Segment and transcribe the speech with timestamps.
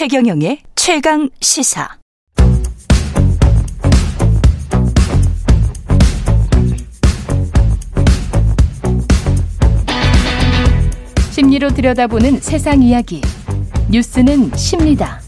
[0.00, 1.86] 최경영의 최강 시사.
[11.32, 13.20] 심리로 들여다보는 세상 이야기.
[13.90, 15.20] 뉴스는 십니다.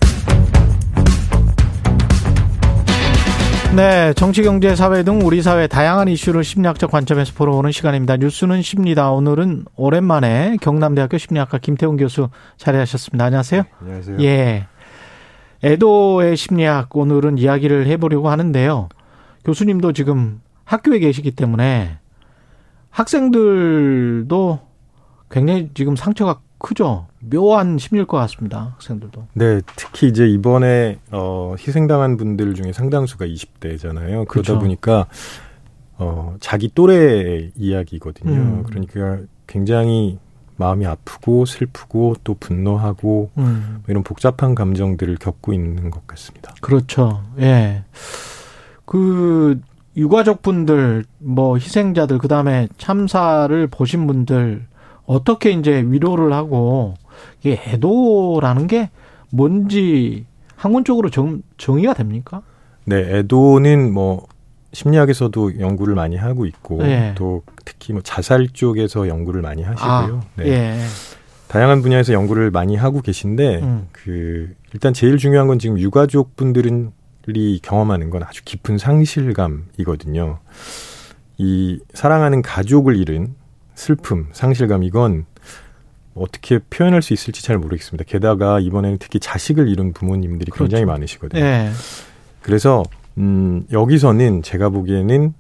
[3.74, 8.18] 네, 정치, 경제, 사회 등 우리 사회 다양한 이슈를 심리학적 관점에서 보러보는 시간입니다.
[8.18, 9.10] 뉴스는 십니다.
[9.10, 13.24] 오늘은 오랜만에 경남대학교 심리학과 김태훈 교수 자리하셨습니다.
[13.24, 13.62] 안녕하세요.
[13.62, 14.16] 네, 안녕하세요.
[14.20, 14.66] 예.
[15.65, 18.89] 애도의 심리학 오늘은 이야기를 해보려고 하는데요.
[19.45, 21.98] 교수님도 지금 학교에 계시기 때문에
[22.91, 24.61] 학생들도
[25.30, 27.07] 굉장히 지금 상처가 크죠.
[27.21, 28.75] 묘한 심리일 것 같습니다.
[28.75, 29.27] 학생들도.
[29.35, 34.26] 네, 특히 이제 이번에 어 희생당한 분들 중에 상당수가 20대잖아요.
[34.26, 34.59] 그러다 그렇죠.
[34.59, 35.07] 보니까
[35.99, 38.32] 어 자기 또래 이야기거든요.
[38.32, 38.63] 음.
[38.65, 40.19] 그러니까 굉장히
[40.56, 43.80] 마음이 아프고 슬프고 또 분노하고 음.
[43.80, 46.54] 뭐 이런 복잡한 감정들을 겪고 있는 것 같습니다.
[46.60, 47.22] 그렇죠.
[47.38, 47.84] 예.
[48.84, 49.60] 그
[49.96, 54.66] 유가족 분들, 뭐 희생자들, 그 다음에 참사를 보신 분들
[55.04, 56.95] 어떻게 이제 위로를 하고
[57.40, 58.90] 이게 애도라는 게
[59.30, 60.24] 뭔지
[60.56, 62.42] 학문적으로 정, 정의가 됩니까?
[62.84, 64.26] 네, 애도는 뭐
[64.72, 67.15] 심리학에서도 연구를 많이 하고 있고 네.
[67.16, 70.22] 또 특히 뭐 자살 쪽에서 연구를 많이 하시고요.
[70.37, 70.48] 네.
[70.48, 70.81] 예.
[71.48, 73.88] 다양한 분야에서 연구를 많이 하고 계신데 음.
[73.92, 80.38] 그 일단 제일 중요한 건 지금 유가족 분들이 경험하는 건 아주 깊은 상실감이거든요.
[81.36, 83.34] 이 사랑하는 가족을 잃은
[83.75, 85.26] 슬픔, 상실감 이건
[86.14, 88.04] 어떻게 표현할 수 있을지 잘 모르겠습니다.
[88.06, 90.64] 게다가 이번에는 특히 자식을 잃은 부모님들이 그렇죠.
[90.64, 91.42] 굉장히 많으시거든요.
[91.42, 91.70] 예.
[92.41, 92.82] 그래서
[93.19, 95.34] 음 여기서는 제가 보기에는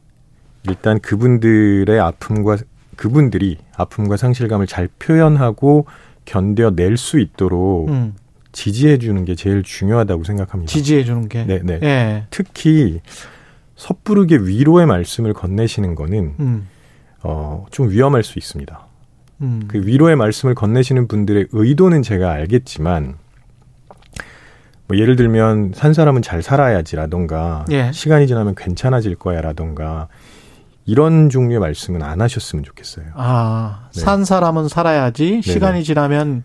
[0.68, 2.58] 일단 그분들의 아픔과
[2.96, 5.86] 그분들이 아픔과 상실감을 잘 표현하고
[6.24, 8.14] 견뎌낼 수 있도록 음.
[8.52, 10.70] 지지해 주는 게 제일 중요하다고 생각합니다.
[10.70, 11.44] 지지해 주는 게.
[11.44, 11.80] 네, 네.
[11.82, 12.26] 예.
[12.30, 13.00] 특히
[13.76, 16.68] 섣부르게 위로의 말씀을 건네시는 거는 음.
[17.22, 18.86] 어, 좀 위험할 수 있습니다.
[19.40, 19.62] 음.
[19.66, 23.16] 그 위로의 말씀을 건네시는 분들의 의도는 제가 알겠지만
[24.88, 27.92] 뭐 예를 들면 산 사람은 잘 살아야지라던가 예.
[27.92, 30.08] 시간이 지나면 괜찮아질 거야라던가
[30.84, 33.06] 이런 종류의 말씀은 안 하셨으면 좋겠어요.
[33.14, 34.00] 아, 네.
[34.00, 36.44] 산 사람은 살아야지 시간이 지나면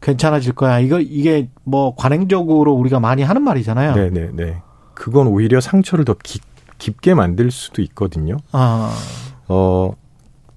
[0.00, 0.78] 괜찮아질 거야.
[0.78, 3.94] 이거 이게 뭐 관행적으로 우리가 많이 하는 말이잖아요.
[3.94, 4.62] 네, 네, 네.
[4.94, 6.42] 그건 오히려 상처를 더 깊,
[6.78, 8.36] 깊게 만들 수도 있거든요.
[8.52, 8.94] 아,
[9.48, 9.92] 어,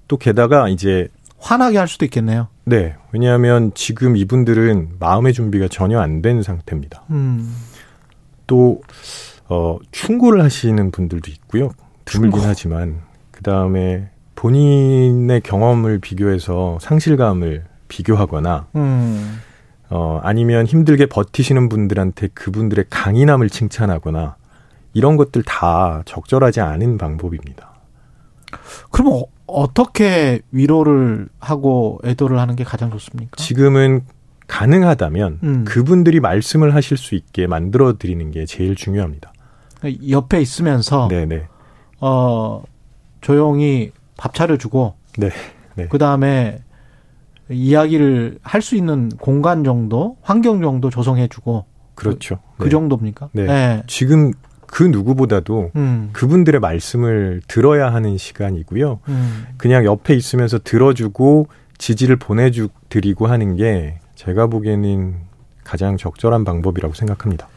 [0.08, 1.08] 또 게다가 이제
[1.42, 2.48] 화나게 할 수도 있겠네요.
[2.64, 7.02] 네, 왜냐하면 지금 이분들은 마음의 준비가 전혀 안 된 상태입니다.
[7.10, 7.54] 음.
[8.46, 8.80] 또
[9.48, 11.70] 어, 충고를 하시는 분들도 있고요.
[12.04, 12.46] 드물긴 충고.
[12.46, 13.00] 하지만
[13.32, 19.40] 그 다음에 본인의 경험을 비교해서 상실감을 비교하거나 음.
[19.90, 24.36] 어, 아니면 힘들게 버티시는 분들한테 그분들의 강인함을 칭찬하거나
[24.94, 27.71] 이런 것들 다 적절하지 않은 방법입니다.
[28.90, 33.36] 그러면 어, 어떻게 위로를 하고 애도를 하는 게 가장 좋습니까?
[33.36, 34.02] 지금은
[34.46, 35.64] 가능하다면 음.
[35.64, 39.32] 그분들이 말씀을 하실 수 있게 만들어 드리는 게 제일 중요합니다.
[40.10, 41.46] 옆에 있으면서 네네.
[42.00, 42.62] 어
[43.20, 45.30] 조용히 밥 차려주고 네.
[45.74, 45.86] 네.
[45.88, 46.58] 그 다음에
[47.50, 51.64] 이야기를 할 수 있는 공간 정도, 환경 정도 조성해주고
[51.94, 52.38] 그렇죠.
[52.58, 52.70] 그 네.
[52.70, 53.28] 정도입니까?
[53.32, 53.44] 네.
[53.46, 53.82] 네.
[53.86, 54.32] 지금
[54.72, 56.08] 그 누구보다도 음.
[56.14, 59.00] 그분들의 말씀을 들어야 하는 시간이고요.
[59.06, 59.44] 음.
[59.58, 65.16] 그냥 옆에 있으면서 들어주고 지지를 보내주 드리고 하는 게 제가 보기에는
[65.62, 67.48] 가장 적절한 방법이라고 생각합니다.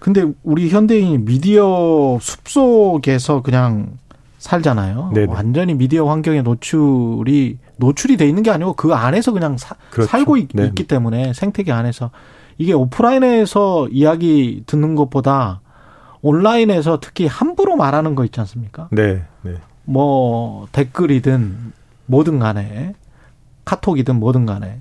[0.00, 3.92] 근데 우리 현대인이 미디어 숲속에서 그냥
[4.38, 5.12] 살잖아요.
[5.14, 5.32] 네네.
[5.32, 10.10] 완전히 미디어 환경에 노출이 노출이 돼 있는 게 아니고 그 안에서 그냥 사- 그렇죠.
[10.10, 10.72] 살고 있, 네.
[10.74, 12.10] 기 때문에 생태계 안에서
[12.58, 15.60] 이게 오프라인에서 이야기 듣는 것보다
[16.26, 18.88] 온라인에서 특히 함부로 말하는 거 있지 않습니까?
[18.90, 21.72] 네, 네, 뭐 댓글이든
[22.06, 22.94] 뭐든 간에
[23.64, 24.80] 카톡이든 뭐든 간에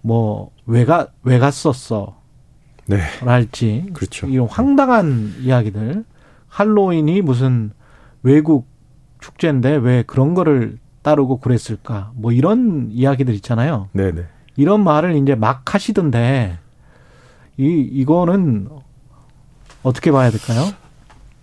[0.00, 2.16] 뭐 왜가 왜 갔었어
[2.86, 4.26] 네, 랄지 그렇죠.
[4.26, 6.04] 이런 황당한 이야기들
[6.48, 7.70] 할로윈이 무슨
[8.22, 8.66] 외국
[9.20, 14.24] 축제인데 왜 그런 거를 따르고 그랬을까 뭐 이런 이야기들 있잖아요 네, 네.
[14.56, 16.58] 이런 말을 이제 막 하시던데
[17.58, 18.68] 이 이거는
[19.84, 20.72] 어떻게 봐야 될까요?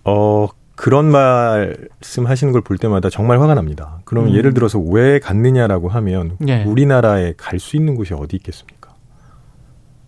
[0.03, 3.99] 어 그런 말씀 하시는 걸 볼 때마다 정말 화가 납니다.
[4.03, 4.33] 그럼 음.
[4.33, 6.63] 예를 들어서 왜 갔느냐라고 하면 예.
[6.63, 8.91] 우리나라에 갈 수 있는 곳이 어디 있겠습니까?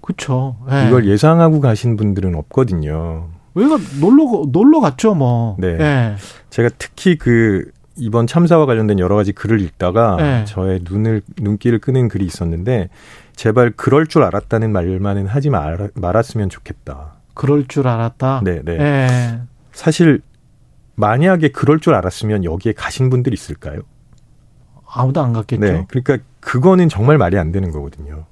[0.02, 0.58] 그렇죠.
[0.72, 0.88] 예.
[0.88, 3.28] 이걸 예상하고 가신 분들은 없거든요.
[3.56, 5.56] 왜가 놀러 놀러 갔죠 뭐.
[5.60, 5.78] 네.
[5.80, 6.16] 예.
[6.50, 10.46] 제가 특히 그 이번 참사와 관련된 여러 가지 글을 읽다가 네.
[10.46, 12.90] 저의 눈을 눈길을 끄는 글이 있었는데
[13.36, 17.13] 제발 그럴 줄 알았다는 말만은 하지 말, 말았으면 좋겠다.
[17.34, 18.42] 그럴 줄 알았다.
[18.44, 18.78] 네, 네.
[18.80, 19.40] 예.
[19.72, 20.22] 사실
[20.96, 23.82] 만약에 그럴 줄 알았으면 여기에 가신 분들이 있을까요?
[24.88, 25.62] 아무도 안 갔겠죠.
[25.62, 25.86] 네.
[25.88, 28.26] 그러니까 그거는 정말 말이 안 되는 거거든요.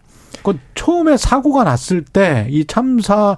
[0.43, 3.37] 그 처음에 사고가 났을 때 이 참사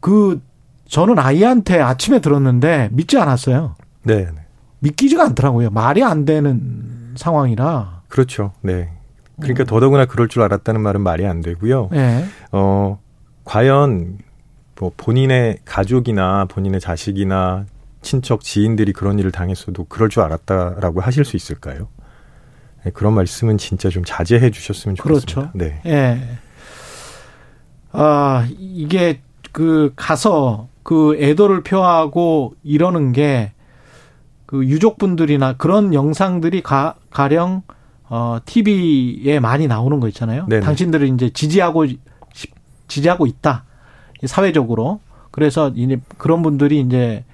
[0.00, 0.40] 그
[0.86, 3.76] 저는 아이한테 아침에 들었는데 믿지 않았어요.
[4.02, 4.24] 네.
[4.24, 4.46] 네.
[4.80, 5.70] 믿기지가 않더라고요.
[5.70, 8.02] 말이 안 되는 상황이라.
[8.08, 8.52] 그렇죠.
[8.62, 8.90] 네.
[9.40, 9.66] 그러니까 음.
[9.66, 11.90] 더더구나 그럴 줄 알았다는 말은 말이 안 되고요.
[11.94, 12.24] 예.
[12.50, 12.98] 어,
[13.44, 14.18] 과연
[14.82, 17.66] 뭐 본인의 가족이나 본인의 자식이나
[18.00, 21.86] 친척 지인들이 그런 일을 당했어도 그럴 줄 알았다라고 하실 수 있을까요?
[22.84, 25.34] 네, 그런 말씀은 진짜 좀 자제해 주셨으면 좋겠습니다.
[25.34, 25.50] 그렇죠.
[25.56, 25.80] 네.
[25.86, 26.20] 예.
[27.92, 29.20] 아, 이게
[29.52, 33.52] 그 가서 그 애도를 표하고 이러는 게
[34.46, 37.62] 그 유족분들이나 그런 영상들이 가, 가령
[38.10, 40.44] 어 TV에 많이 나오는 거 있잖아요.
[40.46, 40.60] 네네.
[40.60, 41.86] 당신들을 이제 지지하고
[42.34, 42.52] 싶-
[42.86, 43.64] 지지하고 있다.
[44.26, 45.00] 사회적으로.
[45.30, 47.24] 그래서 이제 그런 분들이 이제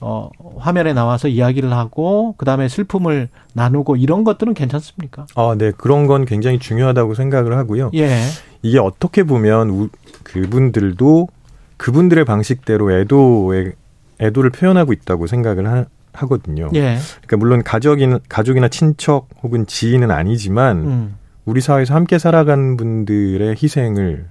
[0.00, 5.26] 어 화면에 나와서 이야기를 하고 그다음에 슬픔을 나누고 이런 것들은 괜찮습니까?
[5.36, 5.70] 아, 네.
[5.76, 7.90] 그런 건 굉장히 중요하다고 생각을 하고요.
[7.94, 8.22] 예.
[8.62, 9.88] 이게 어떻게 보면 우,
[10.24, 11.28] 그분들도
[11.76, 13.72] 그분들의 방식대로 애도의
[14.20, 16.68] 애도를 표현하고 있다고 생각을 하, 하거든요.
[16.74, 16.98] 예.
[17.22, 21.16] 그러니까 물론 가족인 가족이나 친척 혹은 지인은 아니지만 음.
[21.44, 24.26] 우리 사회에서 함께 살아간 분들의 희생을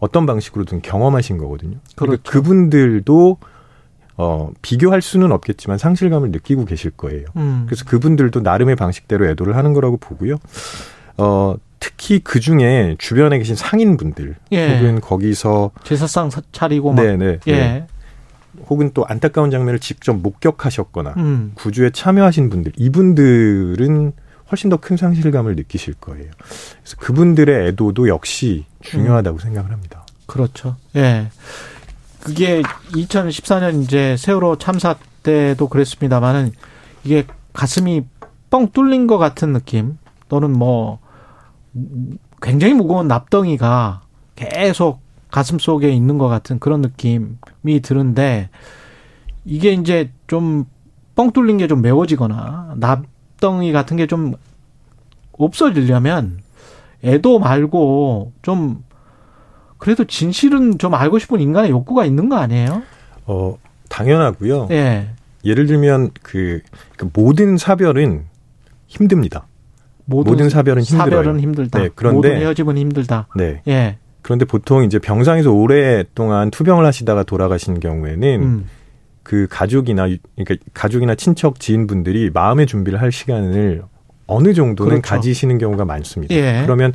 [0.00, 1.76] 어떤 방식으로든 경험하신 거거든요.
[1.94, 2.22] 그러니까 그렇죠.
[2.30, 3.36] 그분들도
[4.16, 7.24] 어, 비교할 수는 없겠지만 상실감을 느끼고 계실 거예요.
[7.36, 7.64] 음.
[7.66, 10.36] 그래서 그분들도 나름의 방식대로 애도를 하는 거라고 보고요.
[11.16, 14.76] 어, 특히 그 중에 주변에 계신 상인분들 예.
[14.78, 17.86] 혹은 거기서 제사상 사- 차리고 막 네네 예.
[18.68, 21.52] 혹은 또 안타까운 장면을 직접 목격하셨거나 음.
[21.54, 24.12] 구조에 참여하신 분들 이분들은
[24.50, 26.30] 훨씬 더 큰 상실감을 느끼실 거예요.
[26.38, 30.04] 그래서 그분들의 애도도 역시 중요하다고 생각을 합니다.
[30.26, 30.76] 그렇죠.
[30.96, 31.28] 예.
[32.22, 32.62] 그게
[32.92, 36.52] 2014년 이제 세월호 참사 때도 그랬습니다만은
[37.04, 38.04] 이게 가슴이
[38.50, 39.98] 뻥 뚫린 것 같은 느낌
[40.28, 40.98] 또는 뭐
[42.42, 44.02] 굉장히 무거운 납덩이가
[44.36, 45.00] 계속
[45.30, 48.50] 가슴 속에 있는 것 같은 그런 느낌이 드는데
[49.44, 50.66] 이게 이제 좀
[51.20, 53.04] 뻥 뚫린 게 좀 메워지거나 납
[53.40, 54.34] 덩이 같은 게 좀
[55.32, 56.38] 없어지려면
[57.04, 58.82] 애도 말고 좀
[59.78, 62.82] 그래도 진실은 좀 알고 싶은 인간의 욕구가 있는 거 아니에요?
[63.26, 63.56] 어,
[63.88, 64.68] 당연하고요.
[64.70, 65.08] 예.
[65.44, 66.60] 예를 들면 그,
[66.98, 68.26] 그 모든 사별은
[68.86, 69.46] 힘듭니다.
[70.04, 71.10] 모든 사별은 힘들어요.
[71.16, 71.78] 사별은 힘들다.
[71.78, 73.28] 네, 그런데- 모든 헤어짐은 힘들다.
[73.36, 73.62] 네.
[73.68, 73.96] 예.
[74.22, 78.66] 그런데 보통 이제 병상에서 오랫동안 투병을 하시다가 돌아가신 경우에는 음.
[79.22, 83.82] 그 가족이나 유- 그러니까 가족이나 친척 지인분들이 마음의 준비를 할 시간을
[84.26, 85.08] 어느 정도는 그렇죠.
[85.08, 86.34] 가지시는 경우가 많습니다.
[86.34, 86.62] 예.
[86.64, 86.92] 그러면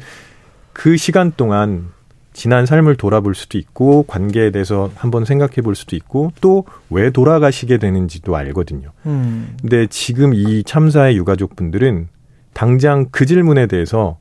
[0.74, 1.90] 그 시간 동안
[2.34, 7.78] 지난 삶을 돌아볼 수도 있고 관계에 대해서 한번 생각해 볼 수도 있고 또 왜 돌아가시게
[7.78, 8.90] 되는지도 알거든요.
[9.06, 9.56] 음.
[9.62, 12.08] 근데 지금 이 참사의 유가족분들은
[12.54, 14.18] 당장 그 질문에 대해서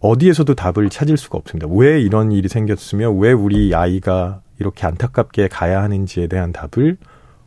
[0.00, 1.66] 어디에서도 답을 찾을 수가 없습니다.
[1.70, 6.96] 왜 이런 일이 생겼으며 왜 우리 아이가 이렇게 안타깝게 가야 하는지에 대한 답을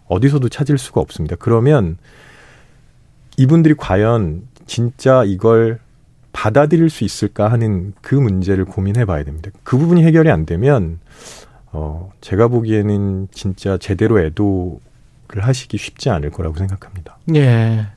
[0.08, 1.36] 어디서도 찾을 수가 없습니다.
[1.38, 1.98] 그러면
[3.38, 5.80] 이분들이 과연 진짜 이걸
[6.32, 9.52] 받아들일 수 있을까 하는 그 문제를 고민해 봐야 됩니다.
[9.64, 11.00] 그 부분이 해결이 안 되면
[11.72, 14.80] 어 제가 보기에는 진짜 제대로 애도를
[15.42, 17.18] 하시기 쉽지 않을 거라고 생각합니다.
[17.36, 17.88] 예.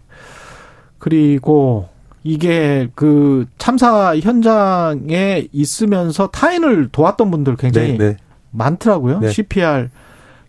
[0.99, 1.89] 그리고
[2.25, 8.17] 이게 그 참사 현장에 있으면서 타인을 도왔던 분들 굉장히 네, 네.
[8.51, 9.21] 많더라고요.
[9.21, 9.31] 네.
[9.31, 9.89] CPR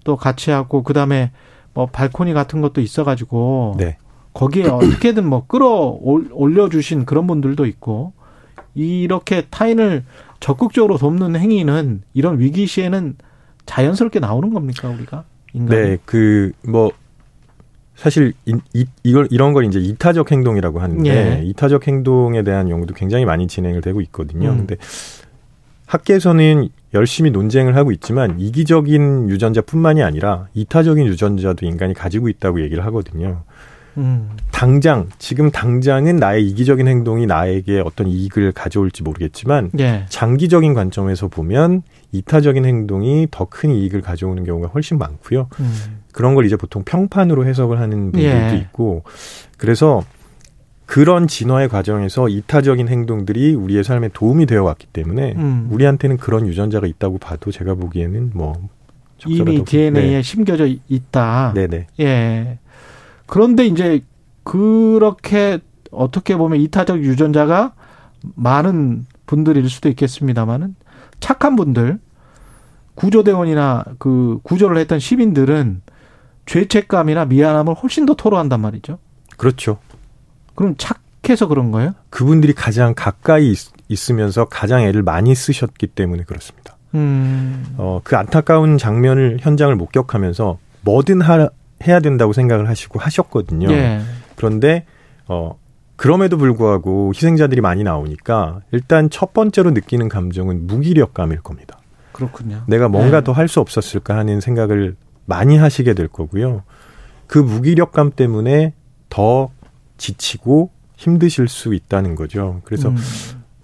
[0.04, 1.32] 또 같이 하고 그다음에
[1.80, 3.96] 뭐 발코니 같은 것도 있어가지고 네.
[4.34, 8.12] 거기에 어떻게든 뭐 끌어 올- 올려주신 그런 분들도 있고
[8.76, 10.04] 이렇게 타인을
[10.42, 13.16] 적극적으로 돕는 행위는 이런 위기 시에는
[13.66, 15.82] 자연스럽게 나오는 겁니까 우리가 인간이?
[15.82, 16.92] 네, 그 뭐
[17.96, 21.44] 사실 이, 이 이걸 이런 걸 이제 이타적 행동이라고 하는데 예.
[21.46, 24.52] 이타적 행동에 대한 연구도 굉장히 많이 진행을 되고 있거든요.
[24.52, 24.58] 음.
[24.60, 24.76] 근데
[25.90, 33.42] 학계에서는 열심히 논쟁을 하고 있지만 이기적인 유전자뿐만이 아니라 이타적인 유전자도 인간이 가지고 있다고 얘기를 하거든요.
[33.98, 41.28] 음, 당장 지금 당장은 나의 이기적인 행동이 나에게 어떤 이익을 가져올지 모르겠지만 예, 장기적인 관점에서
[41.28, 41.82] 보면
[42.12, 45.50] 이타적인 행동이 더 큰 이익을 가져오는 경우가 훨씬 많고요.
[45.60, 48.58] 음, 그런 걸 이제 보통 평판으로 해석을 하는 분들도 예.
[48.58, 49.04] 있고
[49.58, 50.04] 그래서
[50.90, 55.68] 그런 진화의 과정에서 이타적인 행동들이 우리의 삶에 도움이 되어 왔기 때문에 음.
[55.70, 58.56] 우리한테는 그런 유전자가 있다고 봐도 제가 보기에는 뭐
[59.28, 61.52] 이미 DNA에 심겨져 있다.
[61.54, 61.68] 네.
[61.68, 62.58] 네네 예.
[63.28, 64.02] 그런데 이제
[64.44, 65.60] 그렇게
[65.92, 67.76] 어떻게 보면 이타적 유전자가
[68.34, 70.76] 많은 분들일 수도 있겠습니다만은
[71.20, 72.00] 착한 분들
[72.96, 75.84] 구조대원이나 그 구조를 했던 시민들은
[76.48, 78.98] 죄책감이나 미안함을 훨씬 더 토로한단 말이죠.
[79.38, 79.78] 그렇죠.
[80.60, 81.94] 그럼 착해서 그런 거예요?
[82.10, 83.54] 그분들이 가장 가까이
[83.90, 86.76] 있, 으면서 가장 애를 많이 쓰셨기 때문에 그렇습니다.
[86.96, 87.64] 음.
[87.78, 91.48] 어, 그 안타까운 장면을 현장을 목격하면서 뭐든 하,
[91.88, 93.72] 해야 된다고 생각을 하시고 하셨거든요.
[93.72, 94.02] 예.
[94.36, 94.86] 그런데
[95.30, 95.58] 어
[95.96, 101.80] 그럼에도 불구하고 희생자들이 많이 나오니까 일단 첫 번째로 느끼는 감정은 무기력감일 겁니다.
[102.12, 102.64] 그렇군요.
[102.68, 103.24] 내가 뭔가 네.
[103.24, 106.64] 더할 수 없었을까 하는 생각을 많이 하시게 될 거고요.
[107.28, 108.74] 그 무기력감 때문에
[109.10, 109.50] 더
[110.00, 112.62] 지치고 힘드실 수 있다는 거죠.
[112.64, 112.98] 그래서 음.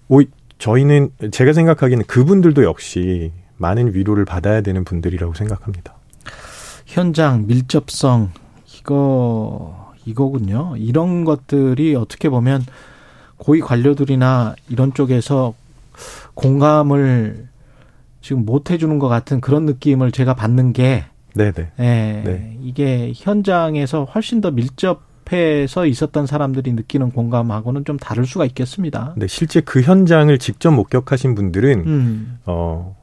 [0.10, 0.22] 오,
[0.60, 5.96] 저희는 제가 생각하기에는 그분들도 역시 많은 위로를 받아야 되는 분들이라고 생각합니다.
[6.86, 8.32] 현장 밀접성
[8.80, 10.76] 이거 이거군요.
[10.78, 12.64] 이런 것들이 어떻게 보면
[13.38, 15.56] 고위 관료들이나 이런 쪽에서
[16.36, 17.48] 공감을
[18.22, 21.72] 지금 못 해주는 것 같은 그런 느낌을 제가 받는 게 네네.
[21.80, 22.58] 예, 네.
[22.62, 25.02] 이게 현장에서 훨씬 더 밀접
[25.32, 29.14] 해서 있었던 사람들이 느끼는 공감하고는 좀 다를 수가 있겠습니다.
[29.18, 32.96] 네, 실제 그 현장을 직접 목격하신 분들은 음, 어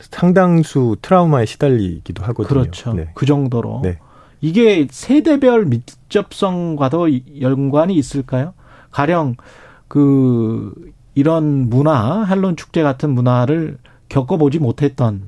[0.00, 2.48] 상당수 트라우마에 시달리기도 하거든요.
[2.48, 2.92] 그렇죠.
[2.94, 3.10] 네.
[3.14, 3.80] 그 정도로.
[3.82, 3.98] 네.
[4.40, 7.08] 이게 세대별 밀접성과도
[7.40, 8.54] 연관이 있을까요?
[8.90, 9.36] 가령
[9.88, 10.72] 그
[11.14, 13.78] 이런 문화, 할론 축제 같은 문화를
[14.08, 15.22] 겪어보지 못했던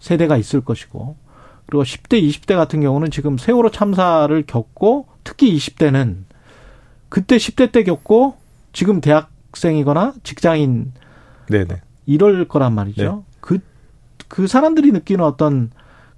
[0.00, 1.16] 세대가 있을 것이고,
[1.68, 6.16] 그리고 10대, 20대 같은 경우는 지금 세월호 참사를 겪고, 특히 20대는
[7.10, 8.36] 그때 10대 때 겪고,
[8.72, 10.92] 지금 대학생이거나 직장인
[11.48, 11.82] 네네.
[12.06, 13.24] 이럴 거란 말이죠.
[13.40, 13.58] 그,
[14.28, 15.70] 그 사람들이 느끼는 어떤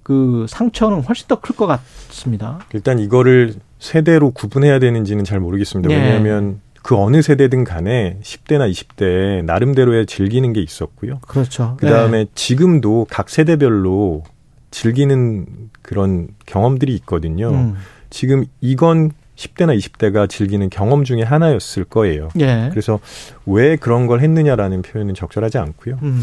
[0.03, 2.59] 그 상처는 훨씬 더 클 것 같습니다.
[2.73, 5.89] 일단 이거를 세대로 구분해야 되는지는 잘 모르겠습니다.
[5.89, 5.95] 네.
[5.95, 11.19] 왜냐하면 그 어느 세대든 간에 10대나 20대 나름대로의 즐기는 게 있었고요.
[11.27, 11.75] 그렇죠.
[11.79, 14.23] 그 다음에 지금도 각 세대별로
[14.71, 15.45] 즐기는
[15.81, 17.49] 그런 경험들이 있거든요.
[17.49, 17.75] 음.
[18.09, 22.29] 지금 이건 10대나 20대가 즐기는 경험 중에 하나였을 거예요.
[22.39, 22.67] 예.
[22.69, 22.99] 그래서
[23.45, 25.99] 왜 그런 걸 했느냐라는 표현은 적절하지 않고요.
[26.01, 26.21] 음.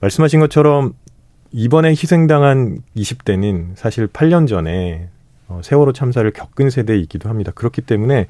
[0.00, 0.94] 말씀하신 것처럼
[1.52, 5.08] 이번에 희생당한 20대는 사실 8년 전에
[5.48, 7.52] 어, 세월호 참사를 겪은 세대이기도 합니다.
[7.54, 8.26] 그렇기 때문에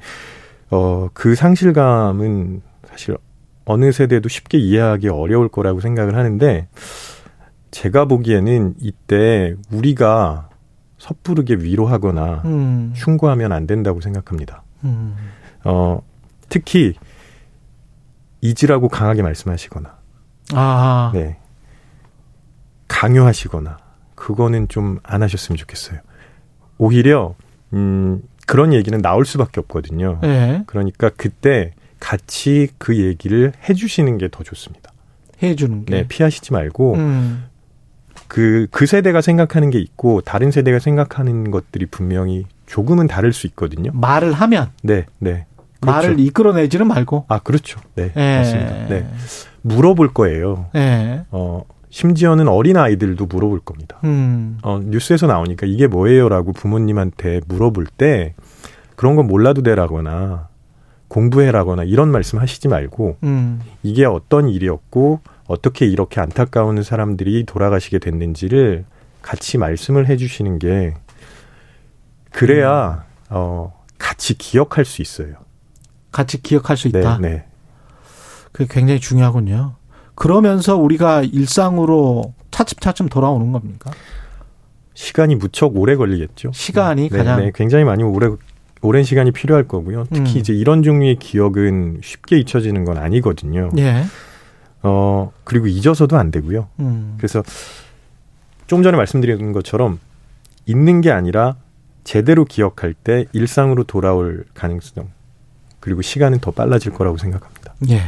[0.71, 3.15] 어, 그 상실감은 사실
[3.65, 6.67] 어느 세대도 쉽게 이해하기 어려울 거라고 생각을 하는데
[7.71, 10.49] 제가 보기에는 이때 우리가
[10.97, 12.93] 섣부르게 위로하거나 음.
[12.95, 14.63] 충고하면 안 된다고 생각합니다.
[14.83, 15.15] 음.
[15.63, 16.01] 어,
[16.49, 16.93] 특히
[18.41, 19.97] 잊으라고 강하게 말씀하시거나
[20.53, 21.11] 아.
[21.13, 21.37] 네.
[22.87, 23.77] 강요하시거나
[24.15, 25.99] 그거는 좀 안 하셨으면 좋겠어요.
[26.77, 27.35] 오히려
[27.73, 30.19] 음 그런 얘기는 나올 수밖에 없거든요.
[30.23, 30.63] 예.
[30.67, 34.91] 그러니까 그때 같이 그 얘기를 해주시는 게 더 좋습니다.
[35.41, 35.95] 해 주는 게.
[35.95, 37.45] 네, 피하시지 말고 음.
[38.31, 43.91] 그, 그 세대가 생각하는 게 있고 다른 세대가 생각하는 것들이 분명히 조금은 다를 수 있거든요.
[43.93, 45.45] 말을 하면 네, 네.
[45.81, 45.97] 그렇죠.
[45.97, 47.25] 말을 이끌어내지는 말고.
[47.27, 47.81] 아, 그렇죠.
[47.95, 48.37] 네, 예.
[48.37, 48.87] 맞습니다.
[48.87, 49.05] 네.
[49.63, 50.67] 물어볼 거예요.
[50.75, 51.25] 예.
[51.31, 53.99] 어, 심지어는 어린 아이들도 물어볼 겁니다.
[54.05, 54.59] 음.
[54.63, 58.33] 어, 뉴스에서 나오니까 이게 뭐예요라고 부모님한테 물어볼 때
[58.95, 60.47] 그런 건 몰라도 되라거나
[61.09, 63.59] 공부해라거나 이런 말씀 하시지 말고 음.
[63.83, 65.19] 이게 어떤 일이었고
[65.51, 68.85] 어떻게 이렇게 안타까운 사람들이 돌아가시게 됐는지를
[69.21, 70.93] 같이 말씀을 해주시는 게
[72.31, 75.35] 그래야 어, 같이 기억할 수 있어요.
[76.11, 77.17] 같이 기억할 수 네, 있다.
[77.19, 77.45] 네.
[78.53, 79.75] 그게 굉장히 중요하군요.
[80.15, 83.91] 그러면서 우리가 일상으로 차츰차츰 돌아오는 겁니까?
[84.93, 86.51] 시간이 무척 오래 걸리겠죠.
[86.53, 88.29] 시간이 네, 가장 네, 굉장히 많이 오래
[88.81, 90.05] 오랜 시간이 필요할 거고요.
[90.11, 90.37] 특히 음.
[90.37, 93.69] 이제 이런 종류의 기억은 쉽게 잊혀지는 건 아니거든요.
[93.77, 94.03] 예.
[94.83, 96.67] 어, 그리고 잊어서도 안 되고요.
[96.79, 97.15] 음.
[97.17, 97.43] 그래서
[98.67, 99.99] 좀 전에 말씀드린 것처럼
[100.65, 101.55] 잊는 게 아니라
[102.03, 105.09] 제대로 기억할 때 일상으로 돌아올 가능성
[105.79, 107.73] 그리고 시간은 더 빨라질 거라고 생각합니다.
[107.89, 108.01] 예.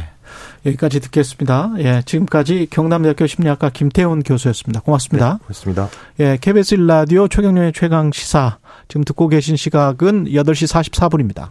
[0.66, 1.74] 여기까지 듣겠습니다.
[1.78, 2.02] 예.
[2.06, 4.80] 지금까지 경남대학교 심리학과 김태훈 교수였습니다.
[4.80, 5.34] 고맙습니다.
[5.34, 5.88] 네, 고맙습니다.
[6.20, 6.38] 예.
[6.40, 8.58] KBS 1라디오 최경련의 최강 시사.
[8.88, 11.48] 지금 듣고 계신 시각은 8시 44분입니다.